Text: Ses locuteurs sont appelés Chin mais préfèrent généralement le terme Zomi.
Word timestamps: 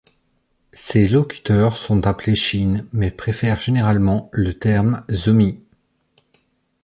Ses 0.73 1.07
locuteurs 1.07 1.77
sont 1.77 2.07
appelés 2.07 2.33
Chin 2.33 2.87
mais 2.91 3.11
préfèrent 3.11 3.59
généralement 3.59 4.29
le 4.33 4.51
terme 4.55 5.05
Zomi. 5.11 5.61